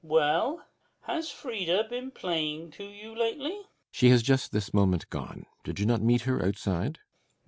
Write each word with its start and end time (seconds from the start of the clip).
Well, 0.03 0.65
has 1.03 1.29
Frida 1.29 1.83
been 1.91 2.09
playing 2.09 2.71
to 2.71 2.83
you 2.83 3.13
lately? 3.15 3.51
BORKMAN. 3.51 3.63
She 3.91 4.09
has 4.09 4.23
just 4.23 4.51
this 4.51 4.73
moment 4.73 5.07
gone. 5.11 5.45
Did 5.63 5.79
you 5.79 5.85
not 5.85 6.01
meet 6.01 6.21
her 6.21 6.43
outside? 6.43 6.97